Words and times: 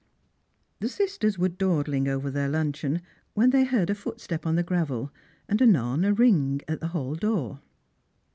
The 0.79 0.89
sisters 0.89 1.37
were 1.37 1.47
dawdling 1.47 2.07
over 2.07 2.31
their 2.31 2.49
luncheon, 2.49 3.03
when 3.35 3.51
they 3.51 3.65
heard 3.65 3.91
a 3.91 3.93
footstep 3.93 4.47
on 4.47 4.55
the 4.55 4.63
gravel, 4.63 5.13
and 5.47 5.61
anon 5.61 6.03
a 6.03 6.11
ring 6.11 6.59
at 6.67 6.79
the 6.79 6.87
hall 6.87 7.13
door. 7.13 7.59